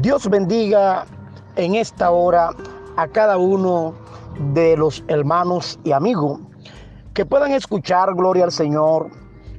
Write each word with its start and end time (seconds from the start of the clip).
Dios 0.00 0.26
bendiga 0.30 1.04
en 1.56 1.74
esta 1.74 2.10
hora 2.10 2.52
a 2.96 3.06
cada 3.08 3.36
uno 3.36 3.94
de 4.54 4.74
los 4.74 5.04
hermanos 5.08 5.78
y 5.84 5.92
amigos 5.92 6.40
que 7.12 7.26
puedan 7.26 7.52
escuchar, 7.52 8.14
gloria 8.14 8.44
al 8.44 8.50
Señor, 8.50 9.10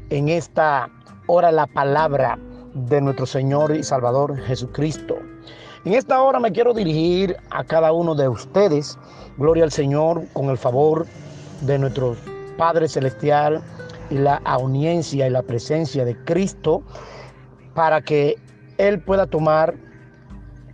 en 0.09 0.29
esta 0.29 0.89
hora 1.27 1.51
la 1.51 1.67
palabra 1.67 2.39
de 2.73 3.01
nuestro 3.01 3.27
Señor 3.27 3.75
y 3.75 3.83
Salvador 3.83 4.35
Jesucristo. 4.39 5.15
En 5.85 5.93
esta 5.93 6.19
hora 6.19 6.39
me 6.39 6.51
quiero 6.51 6.73
dirigir 6.73 7.37
a 7.51 7.63
cada 7.63 7.91
uno 7.91 8.15
de 8.15 8.27
ustedes, 8.27 8.97
gloria 9.37 9.63
al 9.63 9.71
Señor, 9.71 10.23
con 10.33 10.49
el 10.49 10.57
favor 10.57 11.05
de 11.61 11.77
nuestro 11.77 12.15
Padre 12.57 12.87
Celestial 12.87 13.61
y 14.09 14.15
la 14.15 14.41
audiencia 14.45 15.27
y 15.27 15.29
la 15.29 15.43
presencia 15.43 16.03
de 16.03 16.17
Cristo, 16.25 16.81
para 17.75 18.01
que 18.01 18.37
Él 18.79 19.03
pueda 19.03 19.27
tomar 19.27 19.90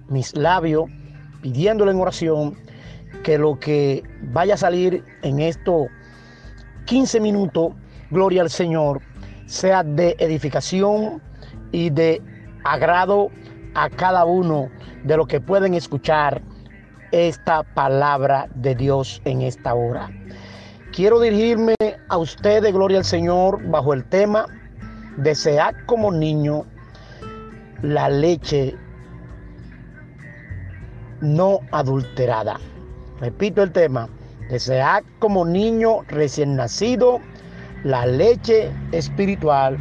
mis 0.09 0.35
labios 0.35 0.85
pidiéndole 1.41 1.91
en 1.91 1.99
oración 1.99 2.57
que 3.23 3.37
lo 3.37 3.59
que 3.59 4.03
vaya 4.31 4.55
a 4.55 4.57
salir 4.57 5.03
en 5.21 5.39
estos 5.39 5.87
15 6.85 7.19
minutos, 7.19 7.73
gloria 8.11 8.41
al 8.41 8.49
Señor, 8.49 9.01
sea 9.45 9.83
de 9.83 10.15
edificación 10.19 11.21
y 11.71 11.89
de 11.89 12.21
agrado 12.63 13.29
a 13.75 13.89
cada 13.89 14.25
uno 14.25 14.69
de 15.03 15.17
los 15.17 15.27
que 15.27 15.39
pueden 15.39 15.73
escuchar 15.73 16.41
esta 17.11 17.63
palabra 17.63 18.47
de 18.55 18.75
Dios 18.75 19.21
en 19.25 19.41
esta 19.41 19.73
hora. 19.73 20.09
Quiero 20.91 21.19
dirigirme 21.19 21.75
a 22.09 22.17
ustedes, 22.17 22.73
gloria 22.73 22.99
al 22.99 23.05
Señor, 23.05 23.61
bajo 23.69 23.93
el 23.93 24.03
tema 24.05 24.45
desear 25.17 25.85
como 25.85 26.11
niño 26.11 26.65
la 27.81 28.09
leche 28.09 28.75
no 31.21 31.59
adulterada. 31.71 32.59
Repito 33.19 33.63
el 33.63 33.71
tema, 33.71 34.09
desear 34.49 35.03
como 35.19 35.45
niño 35.45 36.01
recién 36.07 36.55
nacido 36.55 37.19
la 37.83 38.05
leche 38.05 38.71
espiritual 38.91 39.77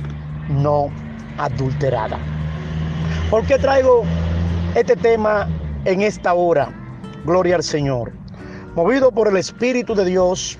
no 0.48 0.90
adulterada. 1.38 2.18
¿Por 3.30 3.44
qué 3.46 3.58
traigo 3.58 4.04
este 4.74 4.96
tema 4.96 5.48
en 5.84 6.02
esta 6.02 6.34
hora? 6.34 6.68
Gloria 7.24 7.56
al 7.56 7.62
Señor. 7.62 8.12
Movido 8.74 9.10
por 9.10 9.28
el 9.28 9.36
Espíritu 9.36 9.94
de 9.94 10.04
Dios, 10.04 10.58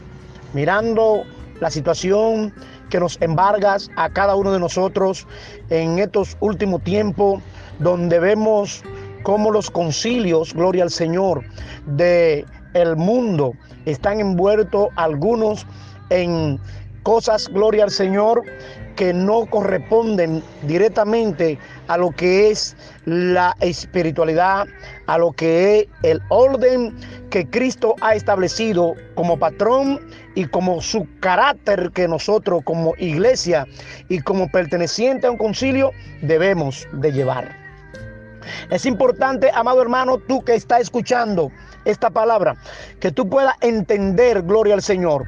mirando 0.53 1.23
la 1.61 1.71
situación 1.71 2.53
que 2.91 3.01
nos 3.01 3.21
embarga 3.21 3.77
a 3.97 4.11
cada 4.11 4.35
uno 4.37 4.53
de 4.53 4.59
nosotros 4.59 5.27
en 5.71 5.99
estos 5.99 6.37
últimos 6.41 6.83
tiempos, 6.83 7.43
donde 7.79 8.19
vemos 8.19 8.83
cómo 9.27 9.51
los 9.51 9.73
concilios, 9.73 10.55
gloria 10.55 10.85
al 10.85 10.91
Señor, 10.93 11.43
de 11.85 12.47
el 12.75 12.95
mundo 12.95 13.55
están 13.85 14.21
envueltos 14.21 14.87
algunos 14.95 15.67
en 16.11 16.61
cosas, 17.03 17.49
gloria 17.49 17.83
al 17.83 17.91
Señor, 17.91 18.45
que 18.95 19.13
no 19.13 19.47
corresponden 19.47 20.45
directamente 20.63 21.59
a 21.89 21.97
lo 21.97 22.13
que 22.13 22.53
es 22.53 22.77
la 23.05 23.57
espiritualidad, 23.59 24.69
a 25.09 25.19
lo 25.19 25.33
que 25.33 25.81
es 25.81 25.87
el 26.05 26.23
orden 26.29 26.95
que 27.29 27.51
Cristo 27.51 27.97
ha 28.03 28.15
establecido 28.15 28.95
como 29.17 29.41
patrón 29.41 30.01
y 30.37 30.45
como 30.45 30.81
su 30.81 31.05
carácter 31.19 31.91
que 31.93 32.07
nosotros 32.07 32.63
como 32.63 32.95
iglesia 32.97 33.67
y 34.09 34.21
como 34.21 34.49
perteneciente 34.53 35.27
a 35.27 35.33
un 35.33 35.37
concilio 35.37 35.91
debemos 36.23 36.87
de 36.93 37.11
llevar. 37.11 37.66
Es 38.71 38.87
importante, 38.87 39.51
amado 39.55 39.83
hermano, 39.83 40.19
tú 40.19 40.43
que 40.43 40.55
estás 40.55 40.83
escuchando 40.83 41.51
esta 41.85 42.11
palabra, 42.11 42.57
que 43.01 43.11
tú 43.13 43.29
puedas 43.29 43.55
entender, 43.61 44.43
gloria 44.43 44.75
al 44.75 44.83
Señor, 44.83 45.25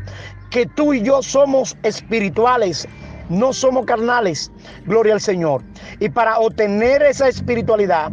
que 0.50 0.66
tú 0.66 0.94
y 0.94 1.02
yo 1.02 1.22
somos 1.22 1.76
espirituales, 1.82 2.88
no 3.28 3.52
somos 3.52 3.84
carnales, 3.86 4.50
gloria 4.86 5.14
al 5.14 5.20
Señor. 5.20 5.62
Y 6.00 6.08
para 6.08 6.38
obtener 6.38 7.02
esa 7.02 7.28
espiritualidad, 7.28 8.10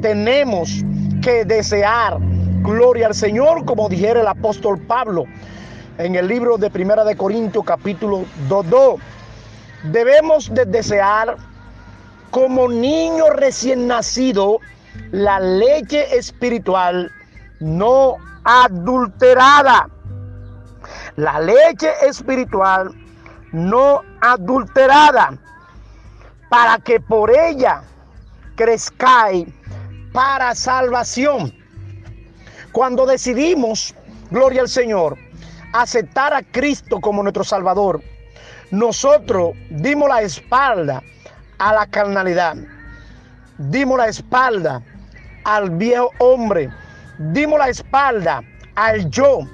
tenemos 0.00 0.82
que 1.22 1.44
desear, 1.44 2.18
gloria 2.62 3.08
al 3.08 3.14
Señor, 3.14 3.64
como 3.64 3.88
dijera 3.88 4.20
el 4.20 4.28
apóstol 4.28 4.78
Pablo 4.80 5.24
en 5.98 6.14
el 6.14 6.26
libro 6.26 6.56
de 6.58 6.70
Primera 6.70 7.04
de 7.04 7.16
Corintios 7.16 7.64
capítulo 7.64 8.24
2.2. 8.48 8.98
Debemos 9.92 10.52
de 10.54 10.64
desear 10.64 11.36
como 12.32 12.66
niño 12.66 13.28
recién 13.28 13.86
nacido 13.86 14.58
la 15.10 15.38
leche 15.38 16.16
espiritual 16.16 17.12
no 17.60 18.16
adulterada. 18.42 19.88
La 21.16 21.38
leche 21.40 21.90
espiritual 22.08 22.90
no 23.52 24.00
adulterada, 24.22 25.38
para 26.48 26.78
que 26.78 27.00
por 27.00 27.30
ella 27.30 27.82
crezcáis 28.56 29.46
para 30.14 30.54
salvación. 30.54 31.52
Cuando 32.72 33.04
decidimos, 33.04 33.94
gloria 34.30 34.62
al 34.62 34.70
Señor, 34.70 35.18
aceptar 35.74 36.32
a 36.32 36.42
Cristo 36.42 36.98
como 36.98 37.22
nuestro 37.22 37.44
Salvador, 37.44 38.00
nosotros 38.70 39.54
dimos 39.68 40.08
la 40.08 40.22
espalda 40.22 41.02
a 41.62 41.72
la 41.72 41.86
carnalidad. 41.86 42.56
Dimos 43.56 43.96
la 43.96 44.08
espalda 44.08 44.82
al 45.44 45.70
viejo 45.70 46.10
hombre. 46.18 46.68
Dimos 47.18 47.56
la 47.56 47.68
espalda 47.68 48.42
al 48.74 49.08
yo. 49.10 49.46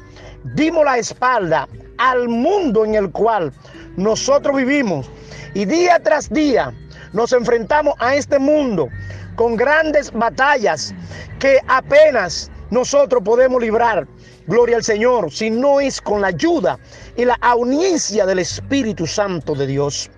Dimos 0.54 0.86
la 0.86 0.96
espalda 0.96 1.68
al 1.98 2.26
mundo 2.28 2.86
en 2.86 2.94
el 2.94 3.10
cual 3.10 3.52
nosotros 3.98 4.56
vivimos. 4.56 5.10
Y 5.52 5.66
día 5.66 6.00
tras 6.02 6.30
día 6.30 6.72
nos 7.12 7.34
enfrentamos 7.34 7.94
a 7.98 8.14
este 8.14 8.38
mundo 8.38 8.88
con 9.36 9.54
grandes 9.56 10.10
batallas 10.10 10.94
que 11.38 11.60
apenas 11.68 12.50
nosotros 12.70 13.22
podemos 13.22 13.60
librar. 13.60 14.08
Gloria 14.46 14.76
al 14.76 14.84
Señor, 14.84 15.30
si 15.30 15.50
no 15.50 15.78
es 15.78 16.00
con 16.00 16.22
la 16.22 16.28
ayuda 16.28 16.78
y 17.16 17.26
la 17.26 17.34
audiencia 17.42 18.24
del 18.24 18.38
Espíritu 18.38 19.06
Santo 19.06 19.54
de 19.54 19.66
Dios. 19.66 20.10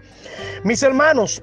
Mis 0.63 0.83
hermanos, 0.83 1.43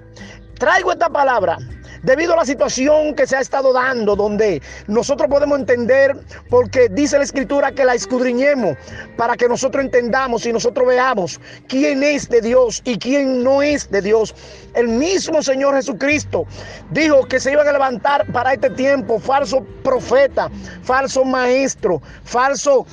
Traigo 0.58 0.92
esta 0.92 1.10
palabra 1.10 1.58
debido 2.02 2.34
a 2.34 2.38
la 2.38 2.46
situación 2.46 3.14
que 3.16 3.28
se 3.28 3.36
ha 3.36 3.42
estado 3.42 3.74
dando, 3.74 4.16
donde 4.16 4.62
nosotros 4.88 5.30
podemos 5.30 5.60
entender, 5.60 6.18
porque 6.50 6.90
dice 6.90 7.18
la 7.18 7.24
escritura 7.24 7.72
que 7.72 7.86
la 7.86 7.94
escudriñemos 7.94 8.78
para 9.18 9.36
que 9.36 9.48
nosotros 9.48 9.84
entendamos 9.84 10.46
y 10.46 10.54
nosotros 10.54 10.88
veamos 10.88 11.40
quién 11.68 12.04
es 12.04 12.30
de 12.30 12.42
Dios 12.42 12.82
y 12.86 12.98
quién 12.98 13.44
no 13.44 13.62
es 13.62 13.92
de 13.92 14.02
Dios. 14.02 14.34
El 14.74 14.88
mismo 14.88 15.44
Señor 15.44 15.76
Jesucristo 15.76 16.46
dijo 16.92 17.26
que 17.28 17.40
se 17.40 17.52
iban 17.52 17.68
a 17.68 17.74
levantar 17.74 18.26
para 18.32 18.54
este 18.54 18.70
tiempo 18.72 19.20
falso 19.20 19.64
profeta, 19.84 20.50
falso 20.82 21.24
maestro, 21.24 22.02
falso 22.24 22.86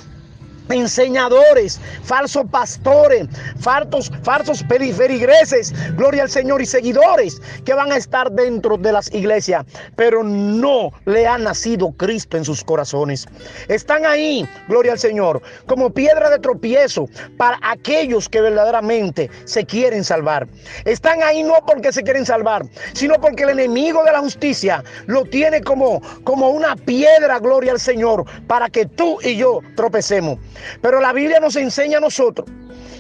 enseñadores, 0.71 1.81
falsos 2.03 2.45
pastores, 2.51 3.27
falsos, 3.59 4.11
falsos 4.23 4.63
periferigreses, 4.65 5.73
gloria 5.97 6.23
al 6.23 6.31
Señor, 6.31 6.63
y 6.63 6.67
seguidores 6.67 7.41
que 7.65 7.75
van 7.75 7.93
a 7.93 7.97
estar 7.97 8.31
dentro 8.33 8.77
de 8.77 8.93
las 8.93 9.13
iglesias, 9.13 9.65
pero 9.97 10.23
no 10.23 10.91
le 11.05 11.27
ha 11.27 11.39
nacido 11.39 11.93
Cristo 11.93 12.37
en 12.37 12.45
sus 12.45 12.65
corazones. 12.65 13.27
Están 13.69 14.07
ahí, 14.07 14.49
gloria 14.69 14.93
al 14.93 14.99
Señor, 14.99 15.43
como 15.67 15.91
piedra 15.91 16.31
de 16.31 16.39
tropiezo 16.39 17.09
para 17.37 17.59
aquellos 17.63 18.29
que 18.29 18.41
verdaderamente 18.41 19.31
se 19.45 19.65
quieren 19.65 20.05
salvar. 20.05 20.47
Están 20.85 21.23
ahí 21.23 21.43
no 21.43 21.55
porque 21.67 21.93
se 21.93 22.03
quieren 22.03 22.27
salvar, 22.27 22.65
sino 22.93 23.15
porque 23.21 23.45
el 23.45 23.51
enemigo 23.51 24.05
de 24.05 24.13
la 24.13 24.21
justicia 24.21 24.83
lo 25.07 25.25
tiene 25.25 25.61
como, 25.61 26.01
como 26.25 26.51
una 26.51 26.77
piedra, 26.77 27.39
gloria 27.39 27.73
al 27.73 27.81
Señor, 27.81 28.25
para 28.47 28.69
que 28.71 28.87
tú 28.87 29.19
y 29.23 29.37
yo 29.37 29.61
tropecemos. 29.77 30.39
Pero 30.81 31.01
la 31.01 31.13
Biblia 31.13 31.41
nos 31.41 31.57
enseña 31.57 31.99
a 31.99 32.01
nosotros 32.01 32.49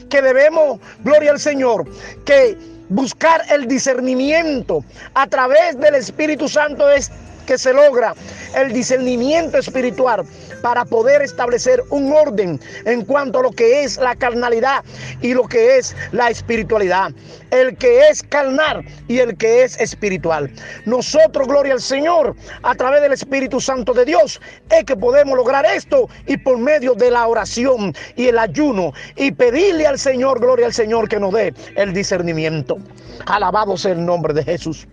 que 0.08 0.22
debemos, 0.22 0.80
gloria 1.02 1.30
al 1.32 1.40
Señor, 1.40 1.84
que 2.24 2.56
buscar 2.88 3.42
el 3.50 3.66
discernimiento 3.66 4.84
a 5.14 5.26
través 5.26 5.78
del 5.78 5.94
Espíritu 5.94 6.48
Santo 6.48 6.90
es 6.90 7.10
que 7.46 7.58
se 7.58 7.72
logra 7.72 8.14
el 8.54 8.72
discernimiento 8.72 9.58
espiritual 9.58 10.24
para 10.64 10.86
poder 10.86 11.20
establecer 11.20 11.84
un 11.90 12.10
orden 12.10 12.58
en 12.86 13.04
cuanto 13.04 13.40
a 13.40 13.42
lo 13.42 13.50
que 13.50 13.84
es 13.84 13.98
la 13.98 14.16
carnalidad 14.16 14.82
y 15.20 15.34
lo 15.34 15.46
que 15.46 15.76
es 15.76 15.94
la 16.12 16.30
espiritualidad. 16.30 17.12
El 17.50 17.76
que 17.76 18.08
es 18.08 18.22
carnal 18.22 18.82
y 19.06 19.18
el 19.18 19.36
que 19.36 19.64
es 19.64 19.78
espiritual. 19.78 20.50
Nosotros, 20.86 21.48
gloria 21.48 21.74
al 21.74 21.82
Señor, 21.82 22.34
a 22.62 22.74
través 22.76 23.02
del 23.02 23.12
Espíritu 23.12 23.60
Santo 23.60 23.92
de 23.92 24.06
Dios, 24.06 24.40
es 24.70 24.84
que 24.84 24.96
podemos 24.96 25.36
lograr 25.36 25.66
esto 25.66 26.08
y 26.26 26.38
por 26.38 26.56
medio 26.56 26.94
de 26.94 27.10
la 27.10 27.26
oración 27.26 27.94
y 28.16 28.28
el 28.28 28.38
ayuno 28.38 28.94
y 29.16 29.32
pedirle 29.32 29.86
al 29.86 29.98
Señor, 29.98 30.40
gloria 30.40 30.64
al 30.64 30.72
Señor, 30.72 31.10
que 31.10 31.20
nos 31.20 31.34
dé 31.34 31.52
el 31.76 31.92
discernimiento. 31.92 32.78
Alabado 33.26 33.76
sea 33.76 33.92
el 33.92 34.06
nombre 34.06 34.32
de 34.32 34.42
Jesús. 34.42 34.88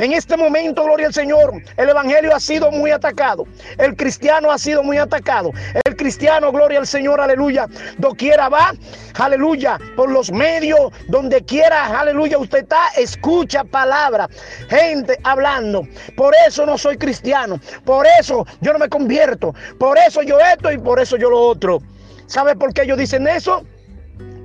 En 0.00 0.14
este 0.14 0.34
momento, 0.34 0.82
gloria 0.82 1.08
al 1.08 1.12
Señor, 1.12 1.52
el 1.76 1.88
Evangelio 1.90 2.34
ha 2.34 2.40
sido 2.40 2.70
muy 2.70 2.90
atacado. 2.90 3.44
El 3.76 3.94
cristiano 3.96 4.50
ha 4.50 4.56
sido 4.56 4.82
muy 4.82 4.96
atacado. 4.96 5.50
El 5.84 5.94
cristiano, 5.94 6.50
gloria 6.50 6.78
al 6.78 6.86
Señor, 6.86 7.20
aleluya, 7.20 7.66
doquiera 7.98 8.48
va, 8.48 8.72
aleluya, 9.18 9.78
por 9.96 10.10
los 10.10 10.32
medios, 10.32 10.90
donde 11.08 11.44
quiera, 11.44 12.00
aleluya, 12.00 12.38
usted 12.38 12.60
está, 12.60 12.88
escucha 12.96 13.62
palabra, 13.62 14.26
gente 14.70 15.18
hablando. 15.22 15.86
Por 16.16 16.32
eso 16.48 16.64
no 16.64 16.78
soy 16.78 16.96
cristiano, 16.96 17.60
por 17.84 18.06
eso 18.18 18.46
yo 18.62 18.72
no 18.72 18.78
me 18.78 18.88
convierto, 18.88 19.54
por 19.78 19.98
eso 19.98 20.22
yo 20.22 20.38
esto 20.40 20.72
y 20.72 20.78
por 20.78 20.98
eso 20.98 21.18
yo 21.18 21.28
lo 21.28 21.42
otro. 21.42 21.78
¿Sabe 22.26 22.56
por 22.56 22.72
qué 22.72 22.84
ellos 22.84 22.96
dicen 22.96 23.28
eso? 23.28 23.66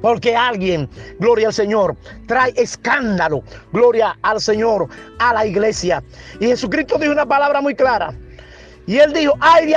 Porque 0.06 0.36
alguien, 0.36 0.88
gloria 1.18 1.48
al 1.48 1.54
Señor, 1.56 1.96
trae 2.28 2.54
escándalo, 2.57 3.42
gloria 3.74 4.16
al 4.22 4.40
Señor, 4.40 4.88
a 5.18 5.34
la 5.34 5.48
iglesia. 5.48 6.04
Y 6.40 6.46
Jesucristo 6.46 7.00
dijo 7.00 7.12
una 7.12 7.25
palabra 7.25 7.60
muy 7.60 7.74
clara. 7.74 8.13
Y 8.86 9.00
él 9.00 9.13
dijo, 9.13 9.34
ay 9.40 9.66
de 9.66 9.75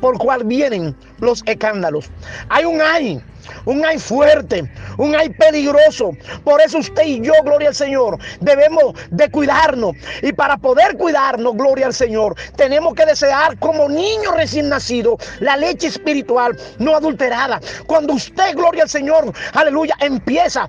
por 0.00 0.18
cual 0.18 0.44
vienen 0.44 0.96
los 1.18 1.42
escándalos. 1.46 2.10
Hay 2.48 2.64
un 2.64 2.80
ay, 2.80 3.22
un 3.64 3.84
ay 3.84 3.98
fuerte, 3.98 4.70
un 4.98 5.14
ay 5.14 5.30
peligroso. 5.30 6.12
Por 6.44 6.60
eso 6.60 6.78
usted 6.78 7.04
y 7.04 7.20
yo, 7.20 7.32
gloria 7.44 7.68
al 7.68 7.74
Señor, 7.74 8.18
debemos 8.40 8.94
de 9.10 9.30
cuidarnos. 9.30 9.94
Y 10.22 10.32
para 10.32 10.56
poder 10.56 10.96
cuidarnos, 10.96 11.54
gloria 11.54 11.86
al 11.86 11.94
Señor, 11.94 12.34
tenemos 12.56 12.94
que 12.94 13.06
desear 13.06 13.58
como 13.58 13.88
niño 13.88 14.32
recién 14.32 14.68
nacido 14.68 15.18
la 15.40 15.56
leche 15.56 15.88
espiritual 15.88 16.56
no 16.78 16.96
adulterada. 16.96 17.60
Cuando 17.86 18.14
usted, 18.14 18.54
gloria 18.54 18.84
al 18.84 18.88
Señor, 18.88 19.32
aleluya, 19.54 19.94
empieza 20.00 20.68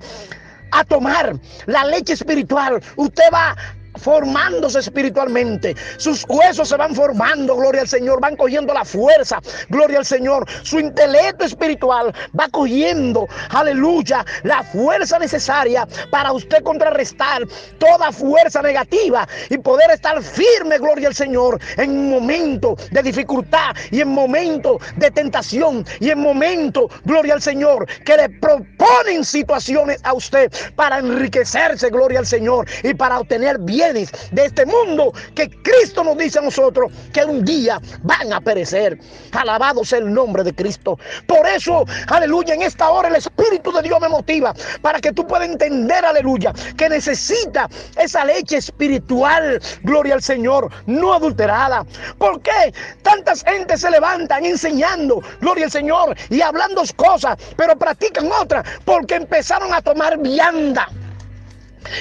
a 0.72 0.84
tomar 0.84 1.36
la 1.66 1.84
leche 1.84 2.14
espiritual, 2.14 2.82
usted 2.96 3.24
va 3.32 3.54
formándose 4.02 4.80
espiritualmente. 4.80 5.74
Sus 5.96 6.24
huesos 6.28 6.68
se 6.68 6.76
van 6.76 6.94
formando, 6.94 7.56
gloria 7.56 7.82
al 7.82 7.88
Señor, 7.88 8.20
van 8.20 8.36
cogiendo 8.36 8.74
la 8.74 8.84
fuerza, 8.84 9.40
gloria 9.68 9.98
al 9.98 10.06
Señor. 10.06 10.46
Su 10.62 10.78
intelecto 10.78 11.44
espiritual 11.44 12.12
va 12.38 12.48
cogiendo, 12.48 13.28
aleluya, 13.50 14.24
la 14.42 14.62
fuerza 14.62 15.18
necesaria 15.18 15.86
para 16.10 16.32
usted 16.32 16.62
contrarrestar 16.62 17.46
toda 17.78 18.12
fuerza 18.12 18.62
negativa 18.62 19.26
y 19.48 19.58
poder 19.58 19.90
estar 19.90 20.22
firme, 20.22 20.78
gloria 20.78 21.08
al 21.08 21.14
Señor, 21.14 21.60
en 21.76 22.10
momento 22.10 22.76
de 22.90 23.02
dificultad 23.02 23.74
y 23.90 24.00
en 24.00 24.08
momento 24.08 24.78
de 24.96 25.10
tentación 25.10 25.84
y 26.00 26.10
en 26.10 26.18
momento, 26.18 26.88
gloria 27.04 27.34
al 27.34 27.42
Señor, 27.42 27.86
que 28.04 28.16
le 28.16 28.28
proponen 28.28 29.24
situaciones 29.24 30.00
a 30.04 30.14
usted 30.14 30.50
para 30.74 30.98
enriquecerse, 30.98 31.90
gloria 31.90 32.18
al 32.18 32.26
Señor, 32.26 32.66
y 32.82 32.94
para 32.94 33.20
obtener 33.20 33.58
bien 33.60 33.91
de 33.92 34.44
este 34.44 34.66
mundo 34.66 35.12
que 35.34 35.48
Cristo 35.50 36.04
nos 36.04 36.16
dice 36.16 36.38
a 36.38 36.42
nosotros 36.42 36.92
que 37.12 37.24
un 37.24 37.44
día 37.44 37.80
van 38.02 38.32
a 38.32 38.40
perecer. 38.40 38.98
Alabado 39.32 39.84
sea 39.84 39.98
el 39.98 40.12
nombre 40.12 40.42
de 40.44 40.54
Cristo. 40.54 40.98
Por 41.26 41.46
eso, 41.46 41.84
aleluya, 42.08 42.54
en 42.54 42.62
esta 42.62 42.90
hora 42.90 43.08
el 43.08 43.16
Espíritu 43.16 43.72
de 43.72 43.82
Dios 43.82 44.00
me 44.00 44.08
motiva 44.08 44.54
para 44.80 45.00
que 45.00 45.12
tú 45.12 45.26
puedas 45.26 45.48
entender, 45.48 46.04
aleluya, 46.04 46.52
que 46.76 46.88
necesita 46.88 47.68
esa 47.96 48.24
leche 48.24 48.56
espiritual, 48.58 49.60
gloria 49.82 50.14
al 50.14 50.22
Señor, 50.22 50.70
no 50.86 51.14
adulterada. 51.14 51.84
¿Por 52.18 52.40
qué 52.42 52.72
tantas 53.02 53.44
gente 53.44 53.76
se 53.76 53.90
levantan 53.90 54.44
enseñando, 54.44 55.20
gloria 55.40 55.66
al 55.66 55.70
Señor, 55.70 56.16
y 56.30 56.40
hablando 56.40 56.82
cosas, 56.96 57.36
pero 57.56 57.76
practican 57.76 58.30
otras? 58.32 58.64
Porque 58.84 59.16
empezaron 59.16 59.72
a 59.72 59.80
tomar 59.80 60.18
vianda. 60.18 60.88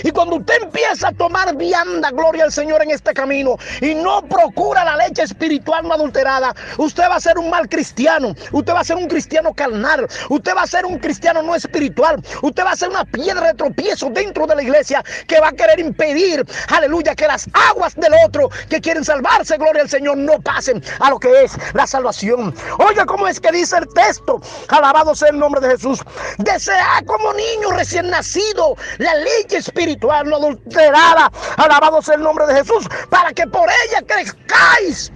Y 0.03 0.11
cuando 0.11 0.37
usted 0.37 0.55
empieza 0.63 1.09
a 1.09 1.11
tomar 1.11 1.55
vianda, 1.55 2.11
gloria 2.11 2.45
al 2.45 2.51
Señor 2.51 2.81
en 2.83 2.91
este 2.91 3.13
camino, 3.13 3.57
y 3.81 3.95
no 3.95 4.23
procura 4.23 4.83
la 4.83 4.97
leche 4.97 5.23
espiritual 5.23 5.87
no 5.87 5.93
adulterada, 5.93 6.55
usted 6.77 7.03
va 7.03 7.15
a 7.15 7.19
ser 7.19 7.37
un 7.37 7.49
mal 7.49 7.67
cristiano, 7.67 8.33
usted 8.51 8.73
va 8.73 8.81
a 8.81 8.83
ser 8.83 8.97
un 8.97 9.07
cristiano 9.07 9.53
carnal, 9.53 10.07
usted 10.29 10.55
va 10.55 10.63
a 10.63 10.67
ser 10.67 10.85
un 10.85 10.99
cristiano 10.99 11.41
no 11.41 11.55
espiritual, 11.55 12.21
usted 12.41 12.63
va 12.63 12.71
a 12.71 12.75
ser 12.75 12.89
una 12.89 13.05
piedra 13.05 13.47
de 13.47 13.53
tropiezo 13.55 14.09
dentro 14.09 14.47
de 14.47 14.55
la 14.55 14.63
iglesia 14.63 15.03
que 15.27 15.39
va 15.39 15.49
a 15.49 15.51
querer 15.53 15.79
impedir, 15.79 16.45
aleluya, 16.69 17.15
que 17.15 17.27
las 17.27 17.47
aguas 17.53 17.95
del 17.95 18.13
otro 18.25 18.49
que 18.69 18.79
quieren 18.79 19.03
salvarse, 19.03 19.57
gloria 19.57 19.83
al 19.83 19.89
Señor, 19.89 20.17
no 20.17 20.39
pasen 20.41 20.83
a 20.99 21.09
lo 21.09 21.19
que 21.19 21.43
es 21.43 21.53
la 21.73 21.87
salvación. 21.87 22.53
Oiga, 22.79 23.05
¿cómo 23.05 23.27
es 23.27 23.39
que 23.39 23.51
dice 23.51 23.77
el 23.77 23.87
texto? 23.93 24.41
Alabado 24.69 25.15
sea 25.15 25.29
el 25.29 25.39
nombre 25.39 25.61
de 25.61 25.69
Jesús. 25.69 25.99
Desea 26.37 27.01
como 27.05 27.33
niño 27.33 27.71
recién 27.71 28.09
nacido 28.09 28.75
la 28.97 29.15
leche 29.15 29.57
espiritual 29.57 29.70
espiritual 29.71 30.29
no 30.29 30.35
adulterada. 30.35 31.31
Alabado 31.57 32.01
sea 32.01 32.15
el 32.15 32.21
nombre 32.21 32.45
de 32.47 32.55
Jesús, 32.55 32.87
para 33.09 33.31
que 33.33 33.47
por 33.47 33.69
ella 33.69 34.01
crezcáis 34.05 35.11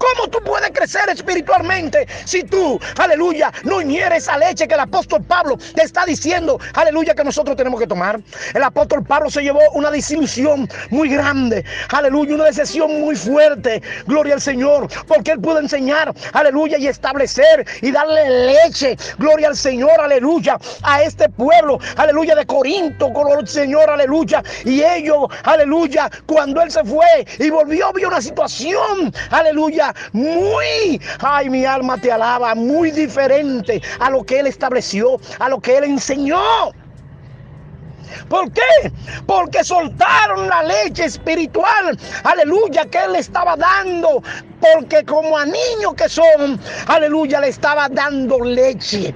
¿Cómo 0.00 0.28
tú 0.28 0.38
puedes 0.42 0.70
crecer 0.70 1.10
espiritualmente 1.10 2.06
si 2.24 2.42
tú, 2.42 2.80
aleluya, 2.96 3.52
no 3.64 3.82
hieres 3.82 4.22
esa 4.22 4.38
leche 4.38 4.66
que 4.66 4.72
el 4.72 4.80
apóstol 4.80 5.22
Pablo 5.22 5.58
te 5.74 5.82
está 5.82 6.06
diciendo, 6.06 6.58
aleluya, 6.72 7.14
que 7.14 7.22
nosotros 7.22 7.54
tenemos 7.54 7.78
que 7.78 7.86
tomar? 7.86 8.18
El 8.54 8.62
apóstol 8.62 9.04
Pablo 9.04 9.28
se 9.30 9.42
llevó 9.42 9.60
una 9.74 9.90
desilusión 9.90 10.66
muy 10.88 11.10
grande, 11.10 11.66
aleluya, 11.90 12.34
una 12.34 12.46
decepción 12.46 12.98
muy 13.02 13.14
fuerte, 13.14 13.82
gloria 14.06 14.32
al 14.34 14.40
Señor, 14.40 14.88
porque 15.06 15.32
él 15.32 15.40
pudo 15.40 15.58
enseñar, 15.58 16.14
aleluya, 16.32 16.78
y 16.78 16.86
establecer 16.86 17.66
y 17.82 17.90
darle 17.90 18.52
leche, 18.54 18.96
gloria 19.18 19.48
al 19.48 19.56
Señor, 19.56 20.00
aleluya, 20.00 20.58
a 20.82 21.02
este 21.02 21.28
pueblo, 21.28 21.78
aleluya, 21.96 22.34
de 22.36 22.46
Corinto, 22.46 23.12
con 23.12 23.38
el 23.38 23.46
Señor, 23.46 23.90
aleluya, 23.90 24.42
y 24.64 24.82
ellos, 24.82 25.26
aleluya, 25.44 26.10
cuando 26.24 26.62
él 26.62 26.70
se 26.70 26.82
fue 26.84 27.26
y 27.38 27.50
volvió, 27.50 27.92
vio 27.92 28.08
una 28.08 28.22
situación, 28.22 29.12
aleluya, 29.30 29.89
muy, 30.12 31.00
ay, 31.20 31.50
mi 31.50 31.64
alma 31.64 31.98
te 31.98 32.10
alaba, 32.12 32.54
muy 32.54 32.90
diferente 32.90 33.82
a 33.98 34.10
lo 34.10 34.24
que 34.24 34.40
Él 34.40 34.46
estableció, 34.46 35.20
a 35.38 35.48
lo 35.48 35.60
que 35.60 35.78
Él 35.78 35.84
enseñó. 35.84 36.72
¿Por 38.28 38.50
qué? 38.52 38.92
Porque 39.26 39.62
soltaron 39.64 40.48
la 40.48 40.62
leche 40.62 41.04
espiritual, 41.04 41.98
aleluya, 42.24 42.84
que 42.86 42.98
Él 42.98 43.12
le 43.12 43.18
estaba 43.20 43.56
dando. 43.56 44.22
Porque 44.60 45.04
como 45.04 45.38
a 45.38 45.46
niños 45.46 45.94
que 45.96 46.08
son, 46.08 46.60
aleluya, 46.86 47.40
le 47.40 47.48
estaba 47.48 47.88
dando 47.88 48.40
leche 48.40 49.14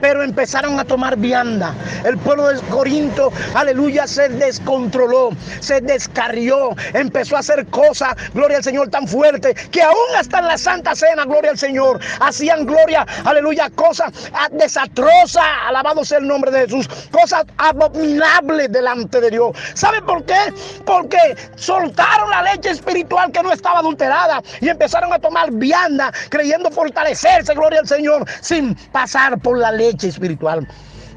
pero 0.00 0.22
empezaron 0.22 0.78
a 0.78 0.84
tomar 0.84 1.16
vianda. 1.16 1.74
El 2.04 2.18
pueblo 2.18 2.48
de 2.48 2.60
Corinto, 2.68 3.32
aleluya, 3.54 4.06
se 4.06 4.28
descontroló, 4.28 5.30
se 5.60 5.80
descarrió, 5.80 6.70
empezó 6.92 7.36
a 7.36 7.40
hacer 7.40 7.66
cosas, 7.66 8.14
gloria 8.34 8.58
al 8.58 8.64
Señor, 8.64 8.90
tan 8.90 9.08
fuerte, 9.08 9.54
que 9.70 9.82
aún 9.82 10.16
hasta 10.18 10.40
en 10.40 10.46
la 10.46 10.58
Santa 10.58 10.94
Cena, 10.94 11.24
gloria 11.24 11.52
al 11.52 11.58
Señor, 11.58 12.00
hacían 12.20 12.66
gloria, 12.66 13.06
aleluya, 13.24 13.70
cosas 13.70 14.12
desastrosas, 14.52 15.44
alabado 15.66 16.04
sea 16.04 16.18
el 16.18 16.26
nombre 16.26 16.50
de 16.50 16.60
Jesús, 16.60 16.88
cosas 17.10 17.44
abominables 17.56 18.70
delante 18.70 19.20
de 19.20 19.30
Dios. 19.30 19.56
¿Sabe 19.74 20.02
por 20.02 20.24
qué? 20.24 20.52
Porque 20.84 21.36
soltaron 21.56 22.30
la 22.30 22.42
leche 22.42 22.70
espiritual 22.70 23.32
que 23.32 23.42
no 23.42 23.52
estaba 23.52 23.78
adulterada 23.78 24.42
y 24.60 24.68
empezaron 24.68 25.12
a 25.12 25.18
tomar 25.18 25.50
vianda, 25.50 26.12
creyendo 26.28 26.70
fortalecerse, 26.70 27.54
gloria 27.54 27.80
al 27.80 27.88
Señor, 27.88 28.26
sin 28.40 28.74
pasar 28.92 29.38
por 29.38 29.58
la 29.58 29.72
leche 29.72 29.93
espiritual. 30.02 30.66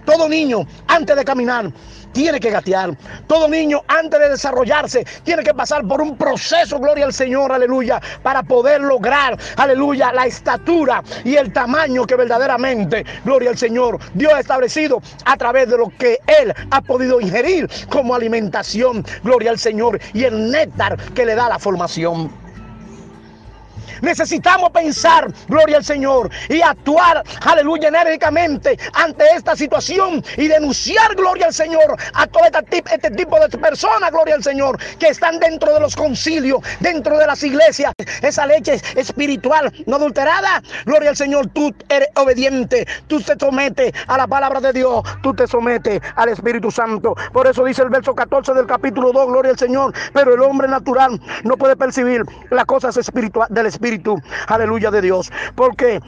Todo 0.05 0.29
niño, 0.29 0.65
antes 0.87 1.17
de 1.17 1.25
caminar, 1.25 1.69
tiene 2.13 2.39
que 2.39 2.49
gatear. 2.49 2.97
Todo 3.27 3.49
niño, 3.49 3.81
antes 3.89 4.17
de 4.19 4.29
desarrollarse, 4.29 5.05
tiene 5.23 5.43
que 5.43 5.53
pasar 5.53 5.85
por 5.85 6.01
un 6.01 6.17
proceso, 6.17 6.79
gloria 6.79 7.03
al 7.03 7.13
Señor, 7.13 7.51
aleluya, 7.51 8.01
para 8.23 8.41
poder 8.41 8.81
lograr, 8.81 9.37
aleluya, 9.57 10.13
la 10.13 10.25
estatura 10.25 11.03
y 11.25 11.35
el 11.35 11.51
tamaño 11.51 12.05
que 12.05 12.15
verdaderamente, 12.15 13.05
gloria 13.25 13.49
al 13.49 13.57
Señor, 13.57 13.99
Dios 14.13 14.31
ha 14.33 14.39
establecido 14.39 15.01
a 15.25 15.35
través 15.35 15.69
de 15.69 15.77
lo 15.77 15.89
que 15.89 16.19
Él 16.41 16.53
ha 16.71 16.81
podido 16.81 17.19
ingerir 17.19 17.69
como 17.89 18.15
alimentación, 18.15 19.05
gloria 19.23 19.51
al 19.51 19.59
Señor, 19.59 19.99
y 20.13 20.23
el 20.23 20.49
néctar 20.49 20.97
que 21.13 21.25
le 21.25 21.35
da 21.35 21.49
la 21.49 21.59
formación. 21.59 22.46
Necesitamos 24.01 24.69
pensar, 24.71 25.27
gloria 25.47 25.77
al 25.77 25.85
Señor, 25.85 26.29
y 26.49 26.61
actuar, 26.61 27.23
aleluya, 27.45 27.89
enérgicamente 27.89 28.77
ante 28.93 29.25
esta 29.35 29.55
situación 29.55 30.23
y 30.37 30.47
denunciar, 30.47 31.15
gloria 31.15 31.47
al 31.47 31.53
Señor, 31.53 31.97
a 32.13 32.27
todo 32.27 32.43
este, 32.45 32.83
este 32.91 33.11
tipo 33.11 33.39
de 33.39 33.49
personas, 33.57 34.11
gloria 34.11 34.35
al 34.35 34.43
Señor, 34.43 34.79
que 34.99 35.07
están 35.07 35.39
dentro 35.39 35.73
de 35.73 35.79
los 35.79 35.95
concilios, 35.95 36.61
dentro 36.79 37.17
de 37.17 37.27
las 37.27 37.43
iglesias. 37.43 37.93
Esa 38.21 38.45
leche 38.45 38.81
espiritual 38.95 39.71
no 39.85 39.95
adulterada, 39.97 40.61
gloria 40.85 41.09
al 41.09 41.17
Señor, 41.17 41.47
tú 41.47 41.73
eres 41.89 42.09
obediente, 42.15 42.87
tú 43.07 43.21
te 43.21 43.35
sometes 43.39 43.93
a 44.07 44.17
la 44.17 44.27
palabra 44.27 44.59
de 44.61 44.73
Dios, 44.73 45.01
tú 45.21 45.33
te 45.33 45.47
sometes 45.47 46.01
al 46.15 46.29
Espíritu 46.29 46.71
Santo. 46.71 47.15
Por 47.33 47.47
eso 47.47 47.63
dice 47.63 47.81
el 47.83 47.89
verso 47.89 48.13
14 48.15 48.53
del 48.53 48.67
capítulo 48.67 49.11
2, 49.11 49.27
gloria 49.27 49.51
al 49.51 49.59
Señor, 49.59 49.93
pero 50.13 50.33
el 50.33 50.41
hombre 50.41 50.67
natural 50.67 51.19
no 51.43 51.57
puede 51.57 51.75
percibir 51.75 52.23
las 52.49 52.65
cosas 52.65 52.97
espirituales 52.97 53.53
del 53.53 53.65
Espíritu 53.65 53.86
Aleluya 54.47 54.91
de 54.91 55.01
Dios. 55.01 55.31
Porque 55.55 56.01